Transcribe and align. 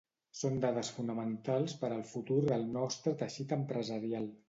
Són 0.37 0.55
dades 0.63 0.89
fonamentals 0.95 1.77
per 1.83 1.91
al 1.99 2.03
futur 2.15 2.41
del 2.51 2.69
nostre 2.81 3.19
teixit 3.25 3.59
empresarial. 3.63 4.33